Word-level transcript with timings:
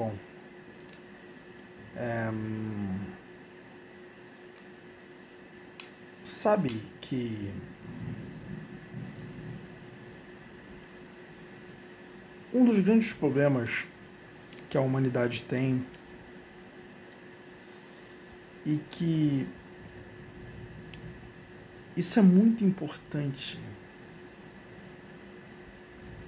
Bom, 0.00 0.16
é, 1.94 2.30
sabe 6.24 6.70
que 7.02 7.52
um 12.50 12.64
dos 12.64 12.80
grandes 12.80 13.12
problemas 13.12 13.84
que 14.70 14.78
a 14.78 14.80
humanidade 14.80 15.42
tem 15.42 15.84
e 18.64 18.80
que 18.90 19.46
isso 21.94 22.18
é 22.18 22.22
muito 22.22 22.64
importante 22.64 23.58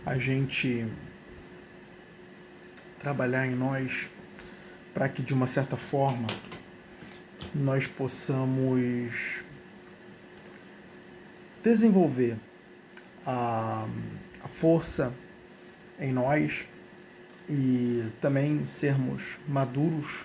a 0.05 0.19
gente 0.19 0.87
trabalhar 3.03 3.47
em 3.49 3.55
nós 3.57 4.09
para 4.95 5.09
que 5.09 5.21
de 5.23 5.35
uma 5.35 5.49
certa 5.49 5.77
forma 5.77 6.29
nós 7.53 7.89
possamos 7.89 9.43
desenvolver 11.63 12.37
a, 13.27 13.89
a 14.43 14.49
força 14.49 15.13
em 15.99 16.13
nós 16.13 16.65
e 17.49 18.05
também 18.21 18.65
sermos 18.65 19.37
maduros 19.49 20.25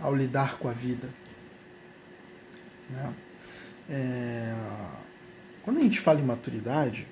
ao 0.00 0.14
lidar 0.14 0.56
com 0.58 0.68
a 0.68 0.72
vida. 0.72 1.08
Né? 2.88 3.14
É... 3.90 4.54
Quando 5.62 5.78
a 5.78 5.82
gente 5.82 6.00
fala 6.00 6.18
em 6.18 6.24
maturidade, 6.24 7.06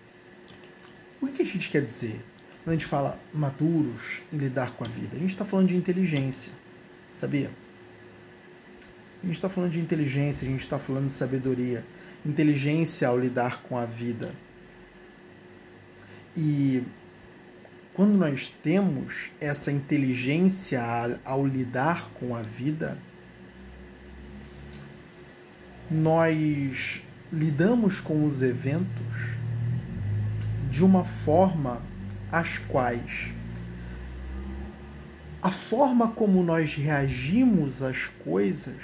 o 1.21 1.29
que 1.29 1.43
a 1.43 1.45
gente 1.45 1.69
quer 1.69 1.85
dizer? 1.85 2.25
Quando 2.63 2.69
a 2.69 2.73
gente 2.73 2.87
fala 2.87 3.19
maduros 3.33 4.21
em 4.33 4.37
lidar 4.37 4.73
com 4.73 4.85
a 4.85 4.89
vida, 4.89 5.17
a 5.17 5.19
gente 5.19 5.31
está 5.31 5.45
falando 5.45 5.69
de 5.69 5.77
inteligência, 5.77 6.53
sabia? 7.15 7.51
A 9.23 9.27
gente 9.27 9.35
está 9.37 9.49
falando 9.49 9.73
de 9.73 9.81
inteligência, 9.81 10.47
a 10.47 10.51
gente 10.51 10.61
está 10.61 10.79
falando 10.79 11.07
de 11.07 11.13
sabedoria, 11.13 11.85
inteligência 12.25 13.09
ao 13.09 13.19
lidar 13.19 13.63
com 13.63 13.77
a 13.77 13.85
vida. 13.85 14.33
E 16.37 16.83
quando 17.95 18.17
nós 18.17 18.49
temos 18.49 19.31
essa 19.41 19.73
inteligência 19.73 20.83
ao 21.25 21.47
lidar 21.47 22.11
com 22.15 22.35
a 22.35 22.43
vida, 22.43 22.97
nós 25.91 27.03
lidamos 27.33 28.01
com 28.01 28.25
os 28.25 28.43
eventos 28.43 29.35
de 30.71 30.85
uma 30.85 31.05
forma 31.05 31.83
as 32.33 32.59
quais 32.59 33.33
a 35.43 35.51
forma 35.51 36.09
como 36.09 36.43
nós 36.43 36.75
reagimos 36.75 37.83
às 37.83 38.07
coisas 38.25 38.77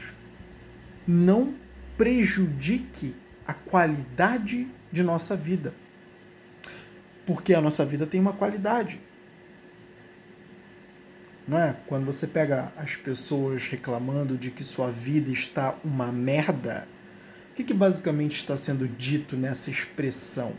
não 1.07 1.55
prejudique 1.99 3.15
a 3.47 3.53
qualidade 3.53 4.67
de 4.91 5.03
nossa 5.03 5.37
vida. 5.37 5.75
Porque 7.27 7.53
a 7.55 7.61
nossa 7.61 7.85
vida 7.85 8.07
tem 8.07 8.21
uma 8.21 8.33
qualidade. 8.33 9.01
Não 11.47 11.59
é? 11.59 11.77
Quando 11.87 12.07
você 12.07 12.27
pega 12.27 12.73
as 12.77 12.97
pessoas 12.97 13.67
reclamando 13.67 14.37
de 14.37 14.51
que 14.51 14.65
sua 14.65 14.91
vida 14.91 15.31
está 15.31 15.77
uma 15.85 16.11
merda, 16.11 16.89
o 17.51 17.55
que, 17.55 17.65
que 17.65 17.75
basicamente 17.75 18.37
está 18.37 18.57
sendo 18.57 18.89
dito 18.89 19.37
nessa 19.37 19.71
expressão? 19.71 20.55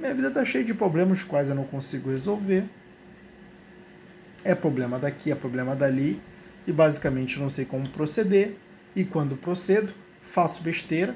Minha 0.00 0.14
vida 0.14 0.28
está 0.28 0.42
cheia 0.46 0.64
de 0.64 0.72
problemas 0.72 1.22
quais 1.22 1.50
eu 1.50 1.54
não 1.54 1.64
consigo 1.64 2.10
resolver. 2.10 2.64
É 4.42 4.54
problema 4.54 4.98
daqui, 4.98 5.30
é 5.30 5.34
problema 5.34 5.76
dali, 5.76 6.18
e 6.66 6.72
basicamente 6.72 7.38
não 7.38 7.50
sei 7.50 7.66
como 7.66 7.86
proceder. 7.90 8.56
E 8.96 9.04
quando 9.04 9.36
procedo, 9.36 9.92
faço 10.22 10.62
besteira. 10.62 11.14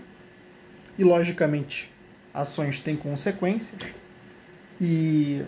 E 0.99 1.03
logicamente, 1.03 1.91
ações 2.35 2.79
têm 2.79 2.95
consequências. 2.95 3.81
E 4.79 5.43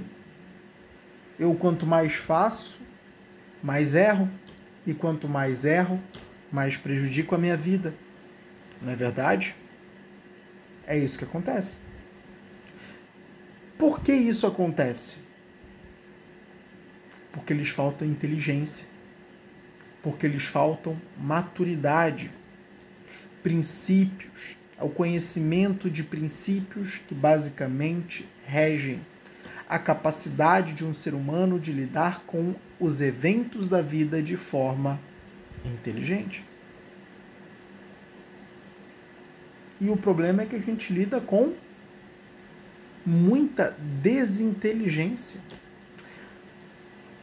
eu 1.38 1.54
quanto 1.54 1.84
mais 1.84 2.14
faço, 2.14 2.78
mais 3.62 3.94
erro, 3.94 4.30
e 4.86 4.94
quanto 4.94 5.28
mais 5.28 5.66
erro, 5.66 6.02
mais 6.50 6.78
prejudico 6.78 7.34
a 7.34 7.38
minha 7.38 7.56
vida. 7.56 7.92
Não 8.80 8.90
é 8.90 8.96
verdade? 8.96 9.54
É 10.86 10.96
isso 10.96 11.18
que 11.18 11.24
acontece. 11.24 11.84
Por 13.78 14.00
que 14.00 14.12
isso 14.12 14.46
acontece? 14.46 15.18
Porque 17.30 17.52
lhes 17.52 17.68
falta 17.68 18.06
inteligência, 18.06 18.86
porque 20.02 20.26
lhes 20.26 20.46
faltam 20.46 20.98
maturidade, 21.18 22.30
princípios, 23.42 24.56
o 24.80 24.88
conhecimento 24.88 25.90
de 25.90 26.02
princípios 26.02 27.00
que 27.06 27.14
basicamente 27.14 28.26
regem 28.44 29.00
a 29.68 29.78
capacidade 29.78 30.72
de 30.72 30.84
um 30.84 30.94
ser 30.94 31.12
humano 31.12 31.58
de 31.58 31.72
lidar 31.72 32.22
com 32.26 32.54
os 32.78 33.00
eventos 33.00 33.68
da 33.68 33.82
vida 33.82 34.22
de 34.22 34.36
forma 34.36 35.00
inteligente. 35.64 36.44
E 39.80 39.90
o 39.90 39.96
problema 39.96 40.42
é 40.42 40.46
que 40.46 40.56
a 40.56 40.60
gente 40.60 40.92
lida 40.92 41.20
com 41.20 41.52
muita 43.06 43.76
desinteligência. 44.02 45.40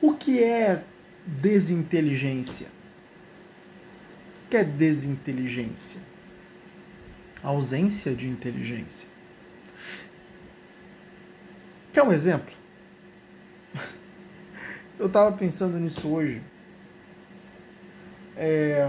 O 0.02 0.14
que 0.14 0.42
é 0.42 0.84
desinteligência? 1.28 2.68
O 4.46 4.50
que 4.50 4.58
é 4.58 4.64
desinteligência? 4.64 6.14
ausência 7.44 8.16
de 8.16 8.28
inteligência. 8.28 9.10
Quer 11.92 12.04
um 12.04 12.14
exemplo? 12.14 12.54
Eu 14.98 15.08
estava 15.08 15.36
pensando 15.36 15.78
nisso 15.78 16.08
hoje. 16.08 16.42
É... 18.38 18.88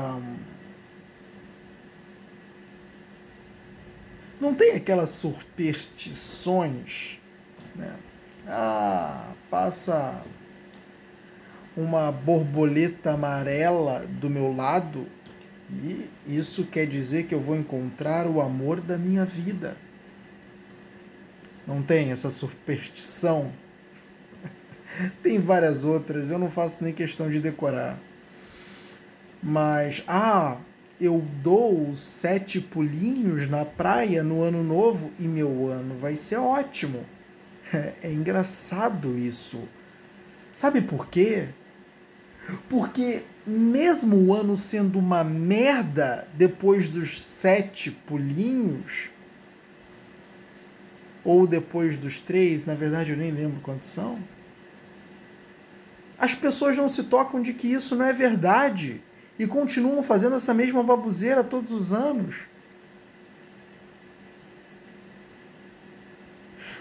Não 4.44 4.54
tem 4.54 4.72
aquelas 4.72 5.08
superstições, 5.08 7.18
né? 7.74 7.96
Ah, 8.46 9.32
passa 9.50 10.22
uma 11.74 12.12
borboleta 12.12 13.12
amarela 13.12 14.04
do 14.06 14.28
meu 14.28 14.54
lado 14.54 15.06
e 15.72 16.10
isso 16.26 16.66
quer 16.66 16.86
dizer 16.86 17.22
que 17.22 17.34
eu 17.34 17.40
vou 17.40 17.56
encontrar 17.56 18.26
o 18.26 18.42
amor 18.42 18.82
da 18.82 18.98
minha 18.98 19.24
vida. 19.24 19.78
Não 21.66 21.82
tem 21.82 22.12
essa 22.12 22.28
superstição? 22.28 23.50
tem 25.22 25.40
várias 25.40 25.84
outras, 25.84 26.30
eu 26.30 26.38
não 26.38 26.50
faço 26.50 26.84
nem 26.84 26.92
questão 26.92 27.30
de 27.30 27.40
decorar. 27.40 27.98
Mas, 29.42 30.04
ah, 30.06 30.58
eu 31.00 31.24
dou 31.42 31.94
sete 31.94 32.60
pulinhos 32.60 33.48
na 33.48 33.64
praia 33.64 34.22
no 34.22 34.42
ano 34.42 34.62
novo 34.62 35.10
e 35.18 35.24
meu 35.24 35.68
ano 35.68 35.96
vai 35.98 36.16
ser 36.16 36.36
ótimo. 36.36 37.04
É, 37.72 37.92
é 38.04 38.12
engraçado 38.12 39.18
isso. 39.18 39.68
Sabe 40.52 40.80
por 40.80 41.08
quê? 41.08 41.48
Porque 42.68 43.22
mesmo 43.46 44.16
o 44.16 44.34
ano 44.34 44.54
sendo 44.54 44.98
uma 44.98 45.24
merda 45.24 46.28
depois 46.34 46.88
dos 46.88 47.20
sete 47.20 47.90
pulinhos, 47.90 49.10
ou 51.24 51.46
depois 51.46 51.96
dos 51.96 52.20
três, 52.20 52.66
na 52.66 52.74
verdade 52.74 53.12
eu 53.12 53.16
nem 53.16 53.30
lembro 53.30 53.60
quantos 53.60 53.88
são, 53.88 54.18
as 56.18 56.34
pessoas 56.34 56.76
não 56.76 56.88
se 56.88 57.04
tocam 57.04 57.42
de 57.42 57.52
que 57.52 57.66
isso 57.66 57.96
não 57.96 58.04
é 58.04 58.12
verdade 58.12 59.02
e 59.38 59.46
continuam 59.46 60.02
fazendo 60.02 60.36
essa 60.36 60.54
mesma 60.54 60.82
babuzeira 60.82 61.42
todos 61.42 61.72
os 61.72 61.92
anos. 61.92 62.42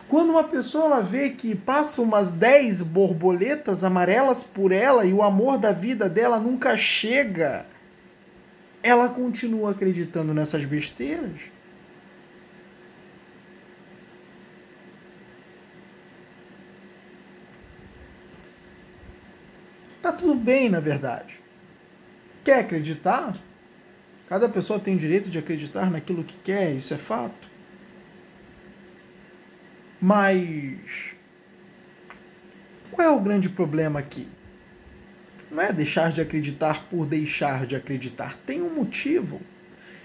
Quando 0.08 0.30
uma 0.30 0.44
pessoa 0.44 0.86
ela 0.86 1.02
vê 1.02 1.32
que 1.32 1.56
passa 1.56 2.02
umas 2.02 2.32
10 2.32 2.84
borboletas 2.84 3.84
amarelas 3.84 4.44
por 4.44 4.72
ela 4.72 5.06
e 5.06 5.14
o 5.14 5.24
amor 5.24 5.58
da 5.58 5.72
vida 5.72 6.08
dela 6.08 6.40
nunca 6.40 6.78
chega, 6.78 7.66
ela 8.84 9.10
continua 9.10 9.72
acreditando 9.72 10.34
nessas 10.34 10.66
besteiras. 10.66 11.42
Tá 20.00 20.12
tudo 20.12 20.36
bem, 20.36 20.70
na 20.70 20.82
verdade. 20.82 21.43
Quer 22.44 22.60
acreditar? 22.60 23.38
Cada 24.28 24.50
pessoa 24.50 24.80
tem 24.80 24.96
o 24.96 25.00
direito 25.00 25.30
de 25.30 25.38
acreditar 25.38 25.90
naquilo 25.90 26.24
que 26.24 26.36
quer, 26.44 26.72
isso 26.74 26.94
é 26.94 26.98
fato. 26.98 27.48
Mas 30.02 31.14
Qual 32.92 33.08
é 33.08 33.12
o 33.12 33.20
grande 33.20 33.50
problema 33.50 34.00
aqui? 34.00 34.28
Não 35.50 35.64
é 35.64 35.72
deixar 35.72 36.12
de 36.12 36.20
acreditar 36.20 36.86
por 36.90 37.06
deixar 37.06 37.66
de 37.66 37.76
acreditar. 37.76 38.38
Tem 38.46 38.62
um 38.62 38.74
motivo. 38.74 39.40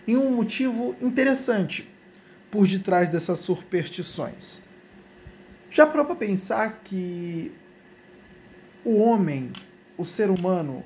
E 0.06 0.16
um 0.16 0.30
motivo 0.30 0.94
interessante 1.00 1.88
por 2.50 2.66
detrás 2.66 3.10
dessas 3.10 3.40
superstições. 3.40 4.62
Já 5.70 5.86
parou 5.86 6.06
para 6.06 6.16
pensar 6.16 6.80
que 6.84 7.52
o 8.84 8.96
homem, 8.96 9.50
o 9.96 10.04
ser 10.04 10.30
humano, 10.30 10.84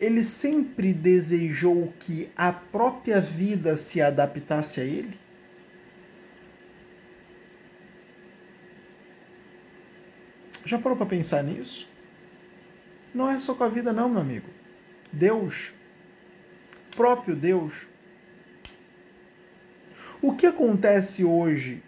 ele 0.00 0.22
sempre 0.22 0.94
desejou 0.94 1.92
que 1.98 2.30
a 2.34 2.50
própria 2.50 3.20
vida 3.20 3.76
se 3.76 4.00
adaptasse 4.00 4.80
a 4.80 4.84
ele? 4.84 5.18
Já 10.64 10.78
parou 10.78 10.96
para 10.96 11.06
pensar 11.06 11.44
nisso? 11.44 11.86
Não 13.14 13.28
é 13.28 13.38
só 13.38 13.54
com 13.54 13.64
a 13.64 13.68
vida, 13.68 13.92
não, 13.92 14.08
meu 14.08 14.20
amigo. 14.20 14.48
Deus, 15.12 15.72
próprio 16.96 17.36
Deus. 17.36 17.86
O 20.22 20.34
que 20.34 20.46
acontece 20.46 21.24
hoje 21.24 21.82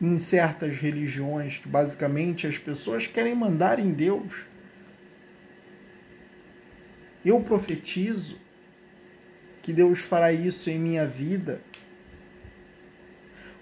em 0.00 0.18
certas 0.18 0.76
religiões 0.76 1.56
que 1.58 1.68
basicamente 1.68 2.46
as 2.46 2.58
pessoas 2.58 3.06
querem 3.06 3.34
mandar 3.34 3.78
em 3.78 3.92
Deus? 3.92 4.46
Eu 7.26 7.40
profetizo 7.40 8.38
que 9.60 9.72
Deus 9.72 9.98
fará 9.98 10.32
isso 10.32 10.70
em 10.70 10.78
minha 10.78 11.04
vida. 11.04 11.60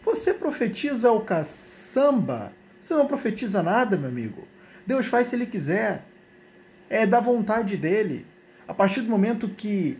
Você 0.02 0.34
profetiza 0.34 1.10
o 1.10 1.22
caçamba? 1.22 2.52
Você 2.78 2.92
não 2.92 3.06
profetiza 3.06 3.62
nada, 3.62 3.96
meu 3.96 4.10
amigo. 4.10 4.46
Deus 4.86 5.06
faz 5.06 5.28
se 5.28 5.36
ele 5.36 5.46
quiser. 5.46 6.04
É 6.90 7.06
da 7.06 7.20
vontade 7.20 7.78
dele. 7.78 8.26
A 8.68 8.74
partir 8.74 9.00
do 9.00 9.08
momento 9.08 9.48
que 9.48 9.98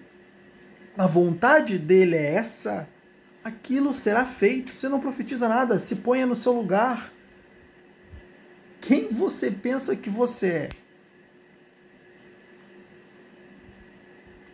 a 0.99 1.06
vontade 1.06 1.78
dele 1.78 2.17
é 2.17 2.34
essa, 2.34 2.87
aquilo 3.43 3.94
será 3.94 4.26
feito. 4.26 4.75
Você 4.75 4.90
não 4.90 5.00
profetiza 5.00 5.49
nada, 5.49 5.78
se 5.78 5.96
ponha 5.96 6.26
no 6.26 6.37
seu 6.37 6.52
lugar. 6.52 7.10
Quem 8.78 9.08
você 9.08 9.50
pensa 9.50 9.96
que 9.96 10.10
você 10.10 10.49
é? 10.49 10.83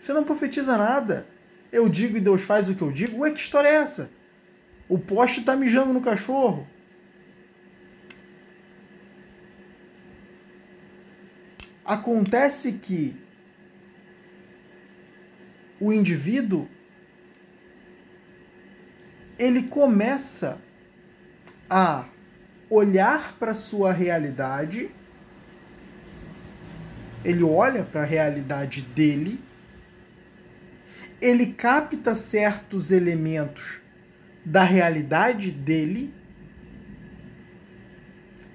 Você 0.00 0.14
não 0.14 0.24
profetiza 0.24 0.78
nada. 0.78 1.26
Eu 1.70 1.88
digo 1.88 2.16
e 2.16 2.20
Deus 2.20 2.42
faz 2.42 2.68
o 2.68 2.74
que 2.74 2.82
eu 2.82 2.90
digo. 2.90 3.18
Ué, 3.18 3.30
que 3.30 3.38
história 3.38 3.68
é 3.68 3.74
essa? 3.74 4.10
O 4.88 4.98
poste 4.98 5.40
está 5.40 5.54
mijando 5.54 5.92
no 5.92 6.00
cachorro. 6.00 6.66
Acontece 11.84 12.72
que 12.72 13.16
o 15.78 15.92
indivíduo 15.92 16.68
ele 19.38 19.64
começa 19.64 20.60
a 21.68 22.06
olhar 22.68 23.36
para 23.38 23.54
sua 23.54 23.92
realidade, 23.92 24.90
ele 27.24 27.42
olha 27.42 27.82
para 27.82 28.02
a 28.02 28.04
realidade 28.04 28.82
dele 28.82 29.40
ele 31.20 31.52
capta 31.52 32.14
certos 32.14 32.90
elementos 32.90 33.80
da 34.44 34.62
realidade 34.62 35.50
dele. 35.50 36.14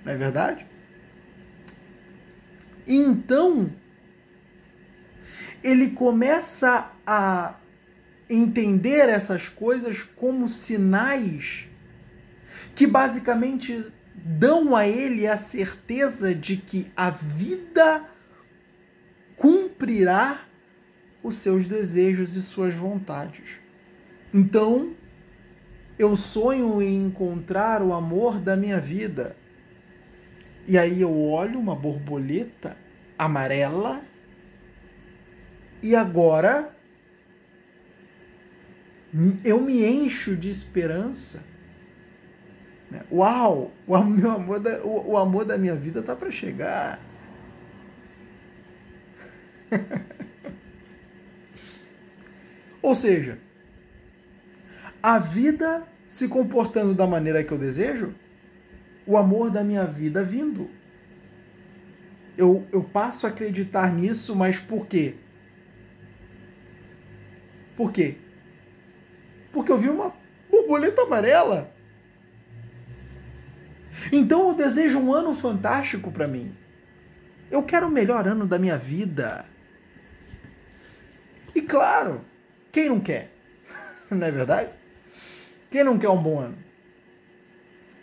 Não 0.04 0.12
é 0.12 0.16
verdade? 0.16 0.66
Então, 2.88 3.72
ele 5.64 5.92
começa 5.92 6.92
a 7.06 7.56
entender 8.30 9.10
essas 9.10 9.48
coisas 9.48 10.02
como 10.04 10.48
sinais 10.48 11.68
que 12.76 12.86
basicamente 12.86 13.92
dão 14.16 14.76
a 14.76 14.88
ele 14.88 15.28
a 15.28 15.38
certeza 15.38 16.34
de 16.34 16.58
que 16.58 16.92
a 16.96 17.10
vida 17.10 18.06
cumprirá 19.36 20.46
os 21.26 21.36
seus 21.36 21.68
desejos 21.68 22.36
e 22.36 22.42
suas 22.42 22.76
vontades. 22.76 23.58
Então, 24.32 24.94
eu 25.98 26.16
sonho 26.16 26.82
em 26.82 27.08
encontrar 27.08 27.82
o 27.82 27.94
amor 27.94 28.40
da 28.40 28.56
minha 28.56 28.80
vida. 28.80 29.36
E 30.68 30.78
aí 30.78 31.02
eu 31.02 31.20
olho 31.20 31.60
uma 31.60 31.76
borboleta 31.76 32.78
amarela 33.18 34.04
e 35.82 35.96
agora 35.96 36.76
eu 39.44 39.60
me 39.62 39.84
encho 39.84 40.36
de 40.36 40.50
esperança. 40.50 41.44
Uau, 43.12 43.72
o, 43.88 44.04
meu 44.04 44.32
amor 44.32 44.60
da, 44.60 44.84
o, 44.84 45.12
o 45.12 45.18
amor 45.18 45.44
da 45.44 45.58
minha 45.58 45.76
vida 45.76 46.02
está 46.02 46.16
para 46.16 46.30
chegar. 46.30 47.00
Ou 52.86 52.94
seja, 52.94 53.40
a 55.02 55.18
vida 55.18 55.88
se 56.08 56.28
comportando 56.28 56.94
da 56.94 57.08
maneira 57.08 57.44
que 57.44 57.52
eu 57.52 57.58
desejo, 57.58 58.14
o 59.08 59.18
amor 59.18 59.50
da 59.50 59.64
minha 59.64 59.86
vida 59.86 60.24
vindo. 60.24 60.70
Eu, 62.38 62.68
eu 62.72 62.84
passo 62.84 63.26
a 63.26 63.32
acreditar 63.32 63.92
nisso, 63.92 64.36
mas 64.36 64.60
por 64.60 64.86
quê? 64.86 65.16
Por 67.76 67.92
quê? 67.92 68.18
Porque 69.52 69.72
eu 69.72 69.80
vi 69.80 69.90
uma 69.90 70.14
borboleta 70.48 71.02
amarela. 71.02 71.74
Então 74.12 74.50
eu 74.50 74.54
desejo 74.54 75.00
um 75.00 75.12
ano 75.12 75.34
fantástico 75.34 76.12
para 76.12 76.28
mim. 76.28 76.56
Eu 77.50 77.64
quero 77.64 77.88
o 77.88 77.92
melhor 77.92 78.28
ano 78.28 78.46
da 78.46 78.60
minha 78.60 78.78
vida. 78.78 79.44
E 81.56 81.64
claro, 81.64 82.24
quem 82.76 82.90
não 82.90 83.00
quer? 83.00 83.32
não 84.12 84.28
é 84.28 84.30
verdade? 84.30 84.70
Quem 85.72 85.82
não 85.82 85.98
quer 85.98 86.10
um 86.10 86.22
bom 86.22 86.42
ano? 86.42 86.58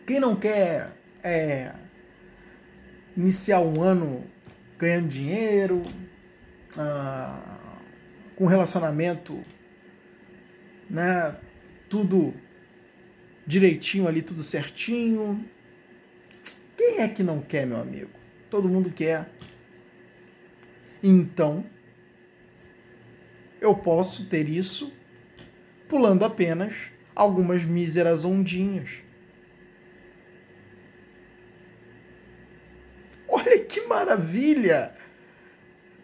Quem 0.07 0.19
não 0.19 0.35
quer 0.35 0.97
é, 1.23 1.75
iniciar 3.15 3.61
um 3.61 3.83
ano 3.83 4.25
ganhando 4.79 5.09
dinheiro, 5.09 5.83
ah, 6.79 7.59
com 8.35 8.47
relacionamento, 8.47 9.43
né, 10.89 11.37
tudo 11.91 12.33
direitinho 13.47 14.09
ali, 14.09 14.23
tudo 14.23 14.43
certinho. 14.43 15.47
Quem 16.79 17.01
é 17.01 17.09
que 17.09 17.23
não 17.23 17.43
quer, 17.43 17.67
meu 17.67 17.79
amigo? 17.79 18.11
Todo 18.49 18.71
mundo 18.71 18.91
quer. 18.91 19.29
Então, 21.03 21.63
eu 23.63 23.77
posso 23.77 24.27
ter 24.27 24.49
isso 24.49 24.93
pulando 25.89 26.25
apenas 26.25 26.75
algumas 27.15 27.65
míseras 27.65 28.25
ondinhas. 28.25 28.91
Olha 33.29 33.59
que 33.65 33.83
maravilha! 33.83 34.95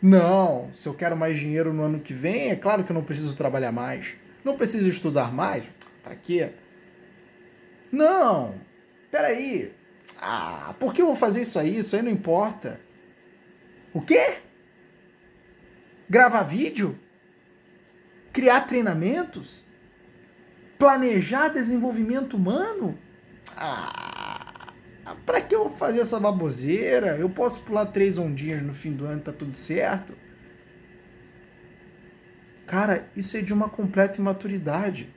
Não, 0.00 0.72
se 0.72 0.88
eu 0.88 0.94
quero 0.94 1.16
mais 1.16 1.36
dinheiro 1.36 1.74
no 1.74 1.82
ano 1.82 1.98
que 1.98 2.14
vem, 2.14 2.50
é 2.50 2.56
claro 2.56 2.84
que 2.84 2.92
eu 2.92 2.94
não 2.94 3.02
preciso 3.02 3.36
trabalhar 3.36 3.72
mais. 3.72 4.14
Não 4.44 4.56
preciso 4.56 4.88
estudar 4.88 5.32
mais. 5.34 5.64
Para 6.04 6.14
quê? 6.14 6.52
Não, 7.90 8.54
peraí. 9.10 9.72
Ah, 10.20 10.74
por 10.78 10.94
que 10.94 11.02
eu 11.02 11.06
vou 11.06 11.16
fazer 11.16 11.40
isso 11.40 11.58
aí? 11.58 11.78
Isso 11.78 11.96
aí 11.96 12.02
não 12.02 12.10
importa. 12.10 12.80
O 13.92 14.00
quê? 14.00 14.36
Gravar 16.08 16.44
vídeo? 16.44 16.96
Criar 18.38 18.60
treinamentos, 18.68 19.64
planejar 20.78 21.48
desenvolvimento 21.48 22.36
humano. 22.36 22.96
Ah, 23.56 24.72
para 25.26 25.40
que 25.40 25.52
eu 25.52 25.70
fazer 25.70 25.98
essa 25.98 26.20
baboseira? 26.20 27.16
Eu 27.16 27.28
posso 27.28 27.62
pular 27.62 27.86
três 27.86 28.16
ondinhas 28.16 28.62
no 28.62 28.72
fim 28.72 28.92
do 28.92 29.04
ano, 29.06 29.20
tá 29.20 29.32
tudo 29.32 29.56
certo? 29.56 30.12
Cara, 32.64 33.10
isso 33.16 33.36
é 33.36 33.42
de 33.42 33.52
uma 33.52 33.68
completa 33.68 34.20
imaturidade. 34.20 35.12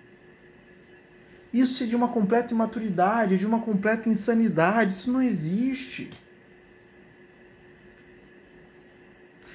Isso 1.53 1.83
é 1.83 1.85
de 1.85 1.95
uma 1.95 2.07
completa 2.07 2.55
imaturidade, 2.55 3.37
de 3.37 3.45
uma 3.45 3.59
completa 3.59 4.09
insanidade. 4.09 4.93
Isso 4.93 5.11
não 5.11 5.21
existe. 5.21 6.09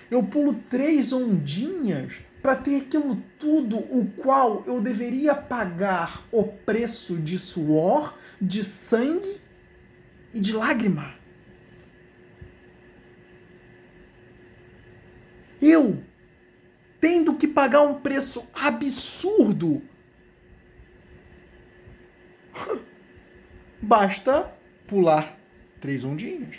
Eu 0.08 0.22
pulo 0.22 0.54
três 0.54 1.12
ondinhas 1.12 2.20
para 2.46 2.54
ter 2.54 2.82
aquilo 2.82 3.16
tudo 3.40 3.76
o 3.76 4.06
qual 4.06 4.62
eu 4.68 4.80
deveria 4.80 5.34
pagar 5.34 6.24
o 6.30 6.44
preço 6.44 7.16
de 7.16 7.40
suor, 7.40 8.16
de 8.40 8.62
sangue 8.62 9.40
e 10.32 10.38
de 10.38 10.52
lágrima. 10.52 11.16
Eu, 15.60 16.00
tendo 17.00 17.34
que 17.34 17.48
pagar 17.48 17.82
um 17.82 18.00
preço 18.00 18.48
absurdo, 18.54 19.82
basta 23.82 24.56
pular 24.86 25.36
três 25.80 26.04
ondinhas. 26.04 26.58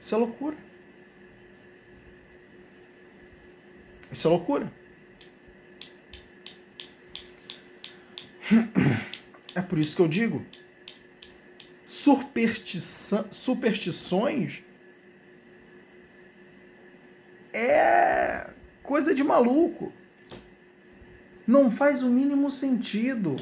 Isso 0.00 0.12
é 0.12 0.18
loucura. 0.18 0.71
Isso 4.12 4.28
é 4.28 4.30
loucura. 4.30 4.70
É 9.54 9.60
por 9.60 9.78
isso 9.78 9.94
que 9.94 10.02
eu 10.02 10.08
digo: 10.08 10.44
superstições 11.86 14.62
é 17.52 18.50
coisa 18.82 19.14
de 19.14 19.22
maluco. 19.22 19.92
Não 21.46 21.70
faz 21.70 22.02
o 22.02 22.08
mínimo 22.08 22.50
sentido. 22.50 23.36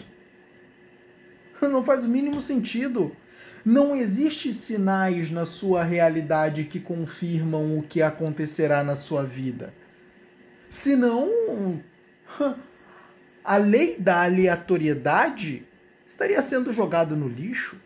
Não 1.62 1.84
faz 1.84 2.04
o 2.04 2.08
mínimo 2.08 2.40
sentido. 2.40 3.14
Não 3.64 3.94
existe 3.94 4.52
sinais 4.52 5.30
na 5.30 5.44
sua 5.44 5.84
realidade 5.84 6.64
que 6.64 6.80
confirmam 6.80 7.78
o 7.78 7.82
que 7.82 8.00
acontecerá 8.00 8.82
na 8.82 8.96
sua 8.96 9.22
vida. 9.22 9.74
Senão, 10.70 11.82
a 13.42 13.56
lei 13.56 13.96
da 13.98 14.22
aleatoriedade 14.22 15.66
estaria 16.06 16.40
sendo 16.40 16.72
jogada 16.72 17.16
no 17.16 17.26
lixo. 17.26 17.76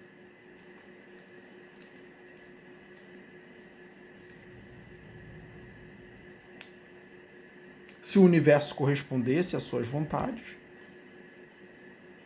Se 8.02 8.18
o 8.18 8.22
universo 8.22 8.74
correspondesse 8.74 9.56
às 9.56 9.62
suas 9.62 9.88
vontades. 9.88 10.44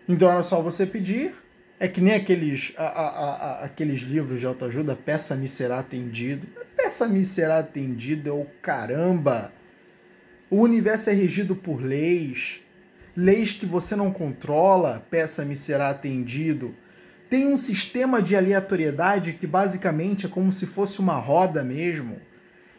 Então 0.08 0.28
era 0.28 0.42
só 0.42 0.60
você 0.60 0.84
pedir. 0.84 1.32
É 1.78 1.86
que 1.86 2.00
nem 2.00 2.14
aqueles, 2.14 2.72
a, 2.76 2.82
a, 2.82 3.06
a, 3.06 3.64
aqueles 3.66 4.00
livros 4.00 4.40
de 4.40 4.46
autoajuda, 4.46 4.96
peça-me 4.96 5.46
será 5.46 5.78
atendido. 5.78 6.48
Peça-me 6.76 7.22
será 7.22 7.60
atendido 7.60 8.28
é 8.28 8.32
o 8.32 8.44
caramba. 8.60 9.52
O 10.50 10.60
universo 10.60 11.10
é 11.10 11.12
regido 11.12 11.54
por 11.54 11.82
leis 11.82 12.60
leis 13.18 13.52
que 13.52 13.66
você 13.66 13.96
não 13.96 14.12
controla, 14.12 15.04
peça-me 15.10 15.56
será 15.56 15.90
atendido. 15.90 16.72
Tem 17.28 17.48
um 17.48 17.56
sistema 17.56 18.22
de 18.22 18.36
aleatoriedade 18.36 19.32
que 19.32 19.44
basicamente 19.44 20.24
é 20.24 20.28
como 20.28 20.52
se 20.52 20.66
fosse 20.66 21.00
uma 21.00 21.18
roda 21.18 21.64
mesmo. 21.64 22.20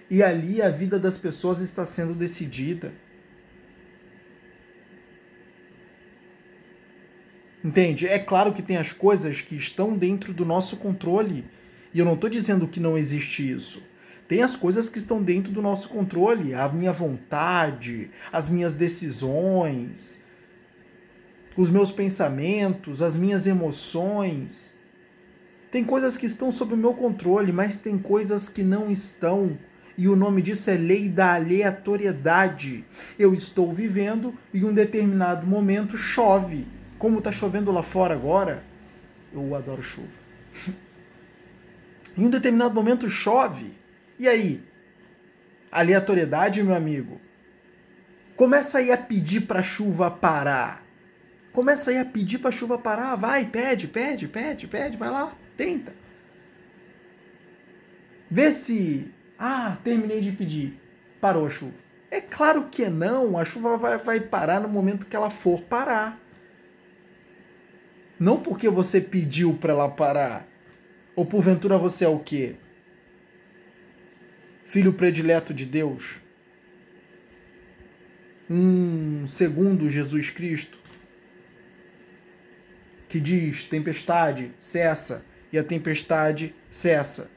E 0.10 0.24
ali 0.24 0.62
a 0.62 0.70
vida 0.70 0.98
das 0.98 1.18
pessoas 1.18 1.60
está 1.60 1.86
sendo 1.86 2.14
decidida. 2.14 2.94
Entende? 7.62 8.08
É 8.08 8.18
claro 8.18 8.54
que 8.54 8.62
tem 8.62 8.78
as 8.78 8.94
coisas 8.94 9.42
que 9.42 9.58
estão 9.58 9.98
dentro 9.98 10.32
do 10.32 10.46
nosso 10.46 10.78
controle. 10.78 11.44
E 11.94 12.00
eu 12.00 12.06
não 12.06 12.14
estou 12.14 12.30
dizendo 12.30 12.66
que 12.66 12.80
não 12.80 12.98
existe 12.98 13.52
isso. 13.52 13.84
Tem 14.30 14.44
as 14.44 14.56
coisas 14.56 14.88
que 14.90 15.00
estão 15.00 15.24
dentro 15.24 15.52
do 15.52 15.60
nosso 15.60 15.90
controle, 15.90 16.54
a 16.54 16.70
minha 16.70 16.94
vontade, 16.94 18.12
as 18.32 18.48
minhas 18.48 18.76
decisões, 18.76 20.24
os 21.58 21.72
meus 21.72 21.92
pensamentos, 21.92 23.02
as 23.02 23.16
minhas 23.16 23.48
emoções. 23.48 24.76
Tem 25.72 25.84
coisas 25.84 26.16
que 26.16 26.28
estão 26.28 26.52
sob 26.52 26.76
o 26.76 26.78
meu 26.78 26.94
controle, 26.94 27.52
mas 27.52 27.78
tem 27.78 27.98
coisas 27.98 28.48
que 28.48 28.62
não 28.62 28.92
estão. 28.92 29.58
E 29.98 30.08
o 30.08 30.16
nome 30.16 30.44
disso 30.44 30.70
é 30.70 30.78
lei 30.78 31.10
da 31.10 31.34
aleatoriedade. 31.34 32.86
Eu 33.18 33.34
estou 33.34 33.74
vivendo 33.74 34.38
e 34.54 34.60
em 34.60 34.64
um 34.64 34.76
determinado 34.76 35.48
momento 35.48 35.98
chove. 35.98 36.68
Como 37.00 37.18
está 37.18 37.32
chovendo 37.32 37.72
lá 37.72 37.82
fora 37.82 38.14
agora, 38.14 38.64
eu 39.34 39.56
adoro 39.56 39.82
chuva. 39.82 40.08
em 42.16 42.28
um 42.28 42.30
determinado 42.30 42.76
momento 42.76 43.10
chove. 43.10 43.79
E 44.20 44.28
aí? 44.28 44.62
Aleatoriedade, 45.72 46.62
meu 46.62 46.76
amigo. 46.76 47.22
Começa 48.36 48.80
aí 48.80 48.92
a 48.92 48.98
pedir 48.98 49.42
para 49.42 49.62
a 49.62 49.64
chuva 49.64 50.12
parar. 50.12 50.84
Começa 51.54 51.90
aí 51.92 51.98
a 51.98 52.06
pedir 52.06 52.40
para 52.40 52.50
a 52.50 52.52
chuva 52.52 52.78
parar. 52.78 53.16
Vai, 53.16 53.46
pede, 53.46 53.88
pede, 53.88 54.28
pede, 54.28 54.68
pede, 54.68 54.98
vai 54.98 55.10
lá, 55.10 55.36
tenta. 55.56 55.94
Vê 58.30 58.52
se. 58.52 59.14
Ah, 59.38 59.78
terminei 59.84 60.22
de 60.22 60.34
pedir. 60.34 60.80
Parou 61.22 61.48
a 61.48 61.50
chuva. 61.50 61.74
É 62.12 62.20
claro 62.20 62.68
que 62.70 62.90
não. 62.90 63.38
A 63.38 63.46
chuva 63.46 63.78
vai, 63.78 63.98
vai 63.98 64.20
parar 64.20 64.60
no 64.60 64.68
momento 64.68 65.06
que 65.06 65.16
ela 65.16 65.30
for 65.30 65.62
parar. 65.62 66.20
Não 68.20 68.38
porque 68.38 68.70
você 68.70 69.00
pediu 69.00 69.54
para 69.54 69.72
ela 69.72 69.90
parar. 69.90 70.46
Ou 71.16 71.26
porventura 71.26 71.78
você 71.78 72.04
é 72.04 72.10
o 72.10 72.20
quê? 72.20 72.58
Filho 74.70 74.94
predileto 74.94 75.52
de 75.52 75.66
Deus? 75.66 76.20
Um 78.48 79.26
segundo 79.26 79.90
Jesus 79.90 80.30
Cristo? 80.30 80.78
que 83.08 83.20
diz: 83.20 83.64
tempestade, 83.64 84.54
cessa, 84.60 85.26
e 85.52 85.58
a 85.58 85.64
tempestade 85.64 86.54
cessa. 86.70 87.32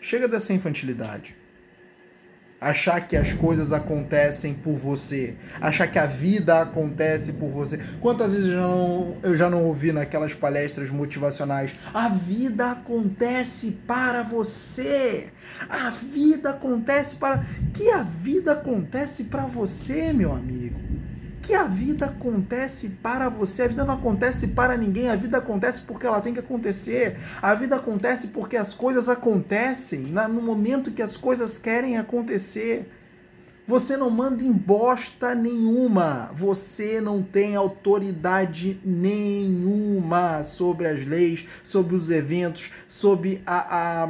Chega 0.00 0.26
dessa 0.26 0.52
infantilidade 0.52 1.36
achar 2.60 3.06
que 3.06 3.16
as 3.16 3.32
coisas 3.32 3.72
acontecem 3.72 4.54
por 4.54 4.76
você, 4.76 5.34
achar 5.60 5.86
que 5.86 5.98
a 5.98 6.06
vida 6.06 6.62
acontece 6.62 7.34
por 7.34 7.50
você. 7.50 7.78
Quantas 8.00 8.32
vezes 8.32 8.48
eu 8.48 8.54
já 8.54 8.60
não, 8.60 9.16
eu 9.22 9.36
já 9.36 9.50
não 9.50 9.64
ouvi 9.64 9.92
naquelas 9.92 10.34
palestras 10.34 10.90
motivacionais? 10.90 11.72
A 11.92 12.08
vida 12.08 12.70
acontece 12.72 13.78
para 13.86 14.22
você. 14.22 15.28
A 15.68 15.90
vida 15.90 16.50
acontece 16.50 17.16
para 17.16 17.44
que 17.74 17.90
a 17.90 18.02
vida 18.02 18.52
acontece 18.52 19.24
para 19.24 19.46
você, 19.46 20.12
meu 20.12 20.32
amigo 20.32 20.85
que 21.46 21.54
a 21.54 21.62
vida 21.62 22.06
acontece 22.06 22.98
para 23.00 23.28
você. 23.28 23.62
A 23.62 23.68
vida 23.68 23.84
não 23.84 23.94
acontece 23.94 24.48
para 24.48 24.76
ninguém. 24.76 25.08
A 25.08 25.14
vida 25.14 25.38
acontece 25.38 25.80
porque 25.82 26.04
ela 26.04 26.20
tem 26.20 26.34
que 26.34 26.40
acontecer. 26.40 27.16
A 27.40 27.54
vida 27.54 27.76
acontece 27.76 28.28
porque 28.28 28.56
as 28.56 28.74
coisas 28.74 29.08
acontecem 29.08 30.08
no 30.28 30.42
momento 30.42 30.90
que 30.90 31.00
as 31.00 31.16
coisas 31.16 31.56
querem 31.56 31.98
acontecer. 31.98 32.90
Você 33.64 33.96
não 33.96 34.10
manda 34.10 34.42
em 34.42 34.52
bosta 34.52 35.36
nenhuma. 35.36 36.32
Você 36.34 37.00
não 37.00 37.22
tem 37.22 37.54
autoridade 37.54 38.80
nenhuma 38.84 40.42
sobre 40.42 40.88
as 40.88 41.06
leis, 41.06 41.44
sobre 41.62 41.94
os 41.94 42.10
eventos, 42.10 42.72
sobre 42.88 43.40
a, 43.46 44.02
a 44.02 44.08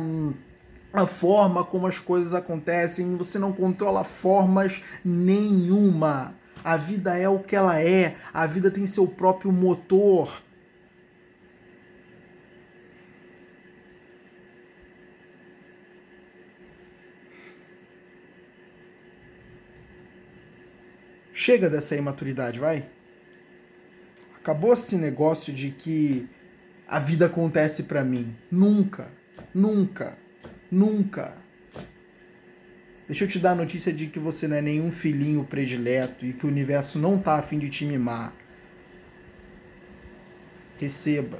a 0.92 1.06
forma 1.06 1.62
como 1.62 1.86
as 1.86 1.98
coisas 1.98 2.32
acontecem, 2.32 3.16
você 3.16 3.38
não 3.38 3.52
controla 3.52 4.02
formas 4.02 4.80
nenhuma. 5.04 6.34
A 6.66 6.76
vida 6.76 7.16
é 7.16 7.28
o 7.28 7.38
que 7.38 7.54
ela 7.54 7.80
é, 7.80 8.16
a 8.34 8.44
vida 8.44 8.72
tem 8.72 8.88
seu 8.88 9.06
próprio 9.06 9.52
motor. 9.52 10.42
Chega 21.32 21.70
dessa 21.70 21.94
imaturidade, 21.94 22.58
vai. 22.58 22.90
Acabou 24.34 24.72
esse 24.72 24.96
negócio 24.96 25.52
de 25.52 25.70
que 25.70 26.28
a 26.88 26.98
vida 26.98 27.26
acontece 27.26 27.84
para 27.84 28.02
mim. 28.02 28.34
Nunca, 28.50 29.06
nunca, 29.54 30.18
nunca. 30.68 31.45
Deixa 33.06 33.24
eu 33.24 33.28
te 33.28 33.38
dar 33.38 33.52
a 33.52 33.54
notícia 33.54 33.92
de 33.92 34.06
que 34.06 34.18
você 34.18 34.48
não 34.48 34.56
é 34.56 34.62
nenhum 34.62 34.90
filhinho 34.90 35.44
predileto 35.44 36.26
e 36.26 36.32
que 36.32 36.44
o 36.44 36.48
universo 36.48 36.98
não 36.98 37.18
tá 37.18 37.36
afim 37.36 37.58
de 37.58 37.68
te 37.68 37.84
mimar. 37.84 38.34
Receba. 40.78 41.38